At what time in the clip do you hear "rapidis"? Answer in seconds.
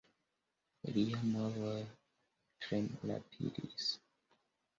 3.11-3.93